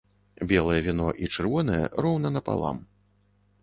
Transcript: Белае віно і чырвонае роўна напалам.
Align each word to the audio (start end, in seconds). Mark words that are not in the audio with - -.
Белае 0.51 0.77
віно 0.87 1.11
і 1.25 1.31
чырвонае 1.37 1.79
роўна 2.07 2.37
напалам. 2.39 2.85